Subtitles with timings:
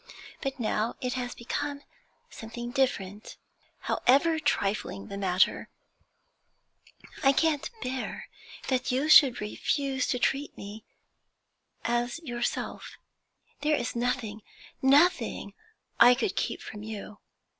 [0.41, 1.83] But now it has become
[2.31, 3.37] something different.
[3.81, 5.69] However trifling the matter,
[7.23, 8.27] I can't bear
[8.69, 10.83] that you should refuse to treat me
[11.85, 12.97] as yourself.
[13.59, 14.41] There is nothing,
[14.81, 15.53] nothing
[15.99, 17.19] I could keep from you.